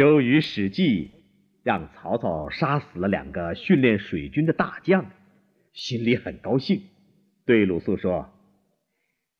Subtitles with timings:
[0.00, 1.10] 周瑜使计
[1.62, 5.10] 让曹操杀死了两个训练水军的大将，
[5.74, 6.80] 心里很高兴，
[7.44, 8.30] 对鲁肃说：“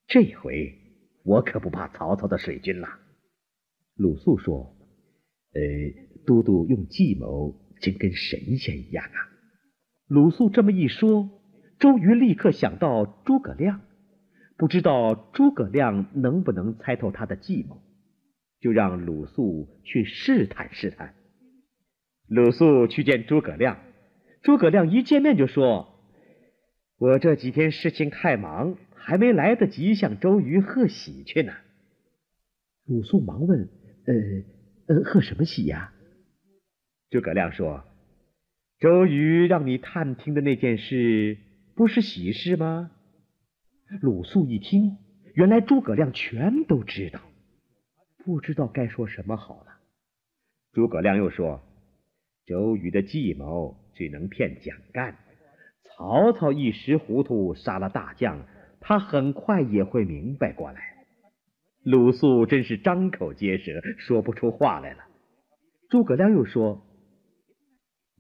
[0.07, 0.75] 这回
[1.25, 2.89] 我可不怕曹操的水军了。”
[3.97, 4.77] 鲁肃说
[5.55, 5.63] ：“呃，
[6.27, 9.17] 都督用计谋，真跟神仙一样啊！”
[10.09, 11.31] 鲁肃这么一说，
[11.79, 13.81] 周瑜立刻想到诸葛亮，
[14.59, 17.81] 不知道诸葛亮能不能猜透他的计谋。
[18.61, 21.15] 就让鲁肃去试探试探。
[22.29, 23.79] 鲁肃去见诸葛亮，
[24.43, 25.99] 诸葛亮一见面就说
[26.99, 31.53] ：“我这几天事情太忙，还没来得及向周瑜贺喜去呢。”
[32.87, 33.69] 鲁肃忙问
[34.07, 35.93] ：“呃呃，贺什么喜呀？”
[37.11, 37.85] 诸葛亮说
[38.79, 41.39] ：“周瑜让你探听的那件事，
[41.75, 42.91] 不是喜事吗？”
[44.03, 44.99] 鲁肃一听，
[45.35, 47.21] 原来诸葛亮全都知道。
[48.25, 49.67] 不知道该说什么好了。
[50.73, 51.63] 诸葛亮又说
[52.47, 55.17] ：“周瑜的计谋只能骗蒋干，
[55.85, 58.47] 曹操一时糊涂杀了大将，
[58.81, 60.81] 他很快也会明白过来。”
[61.83, 65.05] 鲁肃真是张口结舌，说不出话来了。
[65.89, 66.83] 诸葛亮又说：“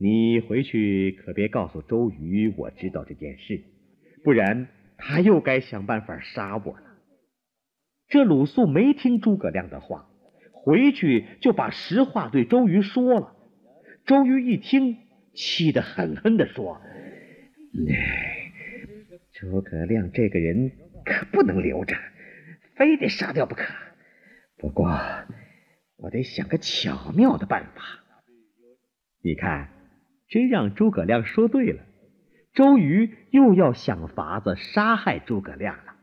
[0.01, 3.63] 你回去可别告诉周瑜我知道这件事，
[4.25, 6.87] 不然他又该想办法杀我了。”
[8.11, 10.09] 这鲁肃没听诸葛亮的话，
[10.53, 13.37] 回去就把实话对周瑜说了。
[14.05, 14.99] 周瑜一听，
[15.33, 16.81] 气得狠狠地说
[19.33, 20.73] ：“诸葛亮这个人
[21.05, 21.97] 可不能留着，
[22.75, 23.73] 非得杀掉不可。
[24.59, 24.91] 不过，
[25.97, 27.83] 我得想个巧妙的办法。
[29.23, 29.69] 你看，
[30.29, 31.85] 真让诸葛亮说对了。
[32.55, 35.95] 周瑜又要想法子杀害诸葛亮了。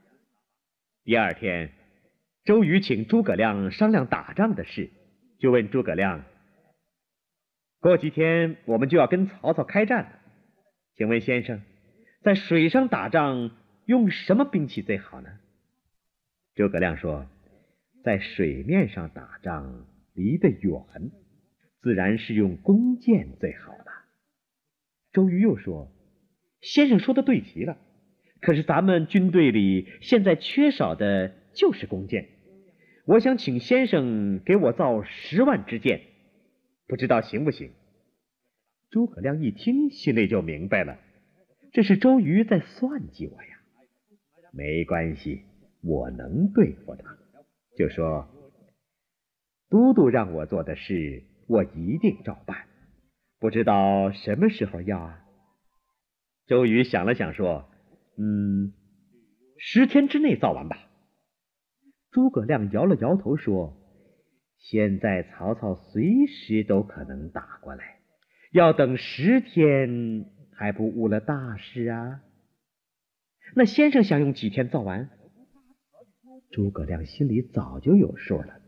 [1.04, 1.72] 第二天。
[2.48, 4.90] 周瑜请诸葛亮商量打仗的事，
[5.38, 6.23] 就问诸葛亮
[7.81, 10.20] ：“过几天我们就要跟曹操开战了，
[10.95, 11.62] 请问先生，
[12.23, 13.52] 在水上打仗
[13.86, 15.30] 用什么兵器最好呢？”
[16.55, 17.27] 诸葛亮说
[18.05, 20.82] ：“在水面上打仗离得远，
[21.82, 23.92] 自然是用弓箭最好的。”
[25.11, 25.92] 周瑜又说
[26.64, 27.77] ：“先生说的对极了，
[28.39, 32.30] 可是咱们军队里现在缺少的就是弓箭。”
[33.08, 36.02] 我想请先生给我造十万支箭，
[36.88, 37.72] 不知道行不行？
[38.90, 41.00] 诸葛亮一听，心里就明白了，
[41.72, 43.50] 这是周瑜在算计我呀。
[44.52, 45.46] 没关系，
[45.84, 47.17] 我能对付他。
[47.78, 48.28] 就说
[49.70, 52.67] 都督让我做的事，我一定照办。
[53.40, 55.23] 不知道什么时候要啊？
[56.46, 57.70] 周瑜想了想，说
[58.20, 58.73] ：“嗯，
[59.58, 60.84] 十天之内造完吧。”
[62.12, 63.78] 诸葛亮摇了摇头说
[64.58, 68.00] ：“现在曹操随时都可能打过来，
[68.52, 72.22] 要等十天还不误了大事啊？
[73.56, 75.10] 那先生想用几天造完？”
[76.50, 78.62] 诸葛亮心里早就有数了，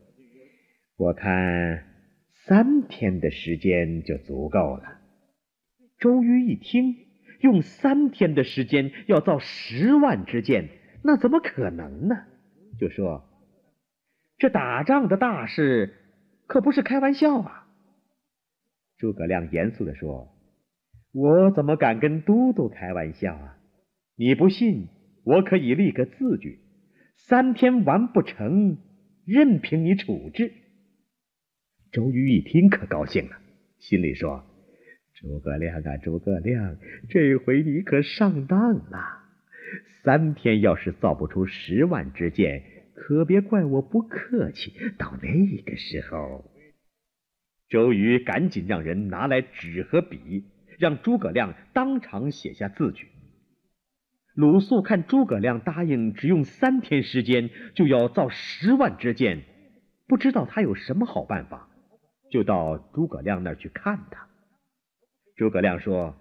[0.96, 1.86] 我看
[2.46, 5.00] 三天的时间就足够了。
[5.98, 6.94] 周瑜一听，
[7.40, 10.68] 用三天的时间要造十万支箭，
[11.02, 12.14] 那怎么可能呢？
[12.78, 13.26] 就说。
[14.40, 15.92] 这打仗的大事
[16.46, 17.68] 可不是开玩笑啊！
[18.96, 20.32] 诸葛亮严肃地说
[21.12, 23.58] ：“我怎么敢跟都督开玩笑啊？
[24.16, 24.88] 你不信，
[25.24, 26.58] 我可以立个字据，
[27.18, 28.78] 三天完不成，
[29.26, 30.50] 任凭你处置。”
[31.92, 33.36] 周瑜一听可高兴了，
[33.78, 34.42] 心里说
[35.20, 36.78] ：“诸葛亮啊，诸葛亮，
[37.10, 39.20] 这回你可上当了！
[40.02, 42.62] 三天要是造不出十万支箭。”
[43.02, 44.74] 可别怪我不客气。
[44.98, 46.44] 到那个时候，
[47.70, 50.44] 周瑜赶紧让人拿来纸和笔，
[50.78, 53.08] 让诸葛亮当场写下字据。
[54.34, 59.44] 鲁肃看诸葛亮答应只用三天时间就要造十万支箭，
[60.06, 61.70] 不知道他有什么好办法，
[62.30, 64.28] 就到诸葛亮那儿去看他。
[65.36, 66.14] 诸葛亮说：“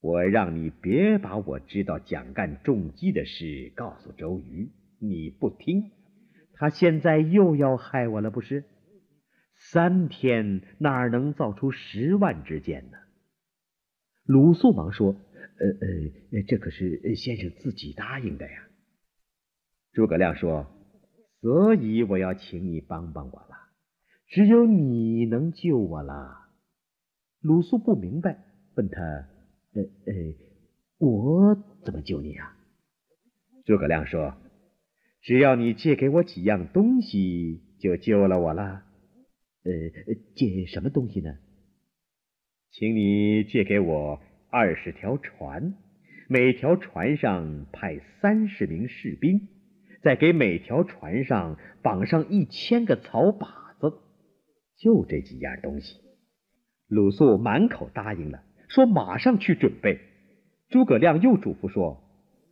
[0.00, 4.70] 我让你别把我知道蒋干中计的事告诉周瑜。”
[5.00, 5.90] 你不听，
[6.52, 8.64] 他现在又要害我了，不是？
[9.56, 12.98] 三天哪能造出十万支箭呢？
[14.24, 15.12] 鲁肃忙说
[15.58, 15.66] ：“呃
[16.32, 18.68] 呃，这可是先生自己答应的呀。”
[19.92, 20.66] 诸葛亮说
[21.40, 23.56] ：“所以我要请你帮帮我了，
[24.28, 26.38] 只有你能救我了。”
[27.40, 28.44] 鲁肃不明白，
[28.74, 29.00] 问他
[29.72, 30.14] ：“呃呃，
[30.98, 31.54] 我
[31.84, 32.54] 怎么救你啊？”
[33.64, 34.36] 诸葛亮说。
[35.22, 38.82] 只要你借给我几样东西，就救了我了。
[39.62, 39.70] 呃，
[40.34, 41.36] 借什么东西呢？
[42.70, 45.74] 请你借给我二十条船，
[46.28, 49.48] 每条船上派三十名士兵，
[50.02, 53.98] 再给每条船上绑上一千个草靶子，
[54.78, 55.96] 就这几样东西。
[56.88, 60.00] 鲁肃满口答应了，说马上去准备。
[60.70, 62.02] 诸葛亮又嘱咐说：“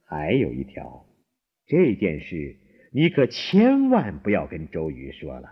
[0.05, 1.07] 还有一条，
[1.69, 2.57] 这件事
[2.93, 5.49] 你可千万不要跟周瑜说了。”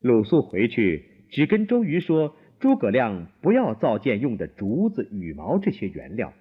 [0.00, 6.34] 鲁肃回去只跟周瑜说：“诸葛亮不要造箭用的竹子、羽毛这些原料，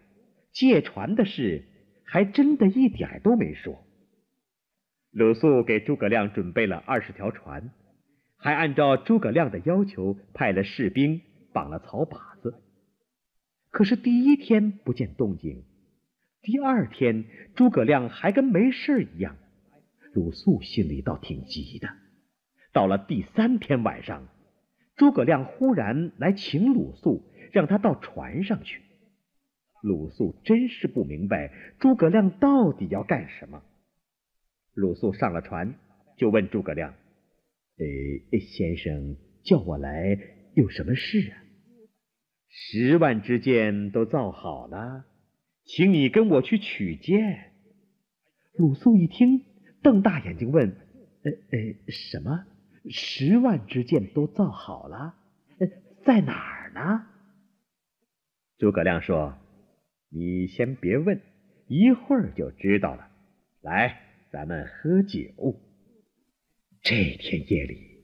[0.51, 1.63] 借船的事
[2.03, 3.83] 还真的一点都没说。”
[5.11, 7.71] 鲁肃给诸葛亮准备了二十条船，
[8.35, 11.21] 还按照诸葛亮的要求派了士兵
[11.53, 12.61] 绑了草靶子。
[13.69, 15.63] 可是第一天不见动静，
[16.43, 17.23] 第二天
[17.55, 19.37] 诸葛亮还跟没事一样，
[20.13, 21.87] 鲁肃心里倒挺急的。
[22.73, 24.27] 到了第三天晚上，
[24.97, 27.23] 诸葛亮忽然来请鲁肃，
[27.53, 28.81] 让他到船上去。
[29.81, 31.49] 鲁肃真是不明白
[31.79, 33.63] 诸葛亮到底要干什么。
[34.73, 35.75] 鲁肃上了船，
[36.17, 36.93] 就问诸葛亮
[37.79, 39.15] ：“呃，先生
[39.45, 40.19] 叫我来
[40.55, 41.39] 有什么事啊？”
[42.49, 45.05] 十万支箭都造好了，
[45.65, 47.51] 请你跟我去取箭。
[48.53, 49.43] 鲁肃一听，
[49.81, 50.75] 瞪大眼睛问
[51.23, 52.45] ：“呃呃，什么？”
[52.89, 55.15] 十万支箭都造好了，
[55.59, 55.67] 呃
[56.05, 57.07] 在哪儿呢？
[58.57, 59.37] 诸葛亮说
[60.11, 61.21] ：“你先别问，
[61.67, 63.09] 一会儿就知道了。
[63.61, 64.01] 来，
[64.31, 65.59] 咱们喝酒。”
[66.83, 68.03] 这天夜里，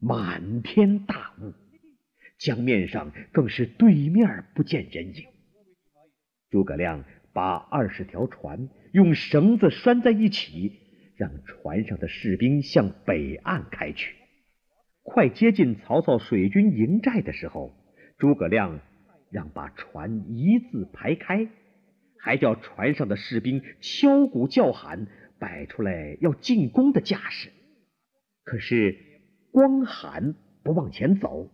[0.00, 1.54] 满天大雾，
[2.38, 5.24] 江面上更是对面不见人影。
[6.50, 10.86] 诸葛亮把二十条船用绳子拴在一起。
[11.18, 14.14] 让船上的士兵向北岸开去。
[15.02, 17.74] 快接近曹操水军营寨的时候，
[18.18, 18.78] 诸葛亮
[19.28, 21.48] 让把船一字排开，
[22.20, 25.08] 还叫船上的士兵敲鼓叫喊，
[25.40, 27.50] 摆出来要进攻的架势。
[28.44, 28.96] 可是
[29.50, 31.50] 光喊不往前走。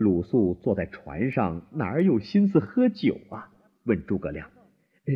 [0.00, 3.52] 鲁肃坐在船上，哪有心思喝酒啊？
[3.84, 4.50] 问诸葛亮。
[5.06, 5.14] 哎，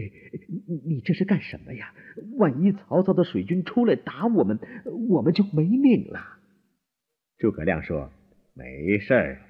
[0.67, 1.95] 你你这是干什么呀？
[2.39, 4.59] 万一曹操的水军出来打我们，
[5.09, 6.21] 我们就没命了。
[7.39, 8.11] 诸葛亮说
[8.55, 9.43] ：“没事儿，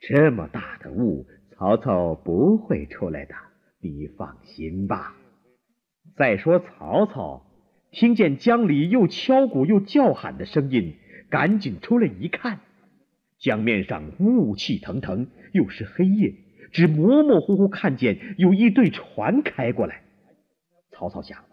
[0.00, 3.34] 这么大的雾，曹操不会出来的，
[3.80, 5.14] 你放心吧。
[6.16, 7.46] 再说曹操
[7.92, 10.96] 听见江里又敲鼓又叫喊的声音，
[11.30, 12.60] 赶紧出来一看，
[13.38, 16.34] 江面上雾气腾腾，又是黑夜。”
[16.72, 20.02] 只模模糊糊看见有一队船开过来，
[20.90, 21.44] 曹操想，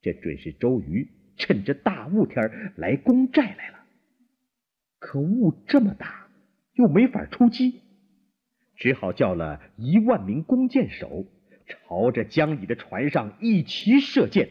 [0.00, 3.78] 这准是周瑜趁着大雾天来攻寨来了。
[4.98, 6.28] 可雾这么大，
[6.74, 7.80] 又没法出击，
[8.76, 11.26] 只好叫了一万名弓箭手，
[11.66, 14.48] 朝着江里的船上一齐射箭。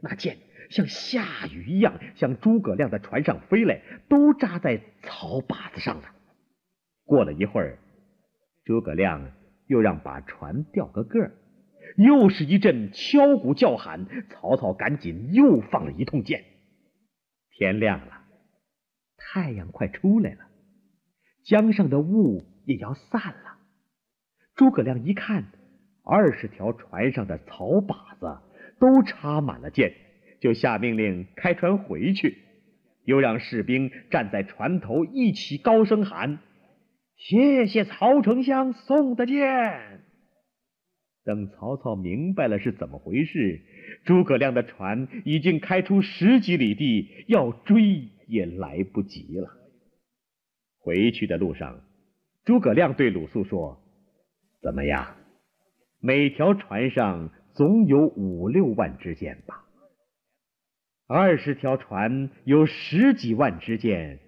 [0.00, 0.38] 那箭
[0.70, 6.10] 像下雨一样向诸葛亮的船上飞来，都扎在草靶子上了。
[7.04, 7.78] 过了一会儿。
[8.64, 9.32] 诸葛亮
[9.66, 11.32] 又让把船调个个儿，
[11.96, 14.06] 又是一阵敲鼓叫喊。
[14.30, 16.44] 曹操赶紧又放了一通箭。
[17.50, 18.22] 天亮了，
[19.16, 20.40] 太阳快出来了，
[21.44, 23.58] 江上的雾也要散了。
[24.54, 25.46] 诸葛亮一看，
[26.04, 28.38] 二十条船上的草靶子
[28.78, 29.92] 都插满了箭，
[30.40, 32.38] 就下命令开船回去，
[33.04, 36.38] 又让士兵站在船头一起高声喊。
[37.24, 40.00] 谢谢曹丞相送的箭。
[41.24, 43.60] 等曹操明白了是怎么回事，
[44.04, 49.48] 诸葛亮的船已经开出十几里地，要追也来不及了。
[50.80, 51.84] 回去的路上，
[52.44, 53.80] 诸葛亮对鲁肃说
[54.60, 55.14] ：“怎么样？
[56.00, 59.64] 每条船上总有五六万支箭吧？
[61.06, 64.18] 二十条船有十几万支箭，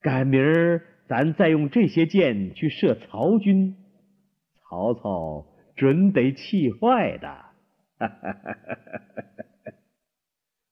[0.00, 3.76] 赶明儿。”咱再用这些箭去射曹军，
[4.62, 5.46] 曹操
[5.76, 7.44] 准得气坏的。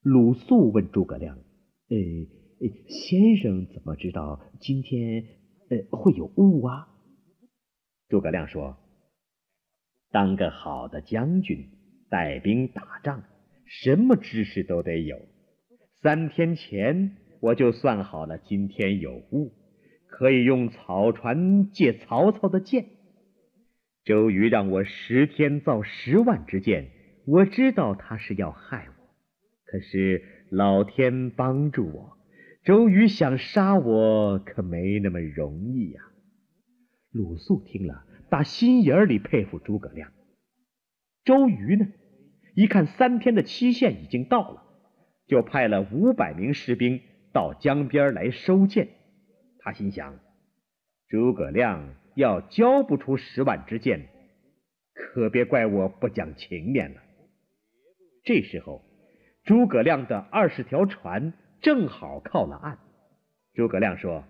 [0.03, 1.38] 鲁肃问诸葛亮
[1.88, 1.97] ：“呃，
[2.88, 5.25] 先生怎么知道今天
[5.71, 6.88] 呃会有雾啊？”
[8.11, 8.76] 诸葛亮说
[10.12, 11.71] ：“当个好的将军，
[12.11, 13.23] 带兵打仗，
[13.64, 15.19] 什么知识都得有。
[16.03, 19.53] 三天前我就算好了，今天有雾。”
[20.16, 22.87] 可以用草船借曹操的箭。
[24.04, 26.90] 周瑜让我十天造十万支箭，
[27.26, 29.04] 我知道他是要害我，
[29.64, 32.16] 可是老天帮助我，
[32.64, 36.00] 周瑜想杀我可没那么容易呀。
[37.11, 40.12] 鲁肃听了，打心眼里佩服诸葛亮。
[41.25, 41.88] 周瑜呢，
[42.54, 44.62] 一看三天的期限已经到了，
[45.26, 47.00] 就派了五百名士兵
[47.33, 48.90] 到江边来收箭。
[49.64, 50.21] 他心想，
[51.09, 54.09] 诸葛亮要交不出十万支箭，
[54.92, 57.00] 可别怪我不讲情面了。
[58.25, 58.85] 这时候，
[59.42, 62.78] 诸葛亮的二十条船正好靠了岸。
[63.54, 64.25] 诸葛亮说：“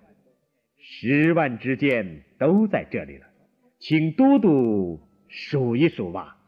[0.79, 3.27] 十万支箭都在这里了，
[3.81, 6.39] 请都督数一数吧。”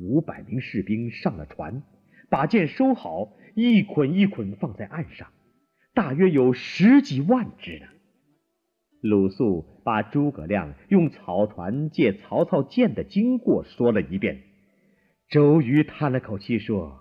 [0.00, 1.82] 五百名士兵上了船，
[2.30, 5.30] 把箭收好，一捆一捆放在岸上，
[5.96, 7.86] 大约有十几万只呢。
[9.00, 14.42] 鲁肃把诸葛亮用草船借曹操箭的经过说了一遍。
[15.30, 17.00] 周瑜叹了口气说：“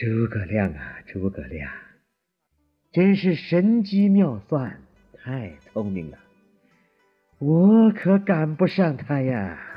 [0.00, 1.70] 诸葛亮啊，诸葛亮，
[2.90, 4.80] 真是神机妙算，
[5.18, 6.18] 太聪明了，
[7.38, 9.72] 我可赶不上他呀。”